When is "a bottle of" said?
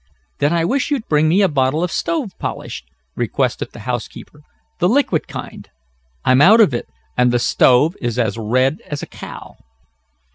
1.43-1.91